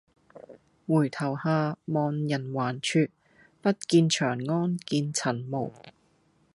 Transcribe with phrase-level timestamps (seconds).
[0.87, 3.07] 回頭下望人寰處，
[3.61, 5.71] 不見長安見塵霧。